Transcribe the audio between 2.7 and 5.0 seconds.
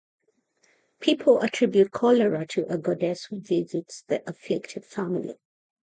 a goddess who visits the afflicted